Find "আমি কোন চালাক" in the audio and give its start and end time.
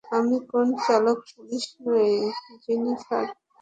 0.11-1.19